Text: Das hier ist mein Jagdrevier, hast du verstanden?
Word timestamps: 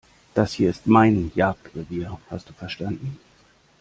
Das 0.33 0.53
hier 0.53 0.71
ist 0.71 0.87
mein 0.87 1.31
Jagdrevier, 1.35 2.17
hast 2.31 2.49
du 2.49 2.53
verstanden? 2.53 3.19